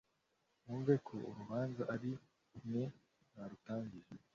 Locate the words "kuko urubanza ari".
1.05-2.11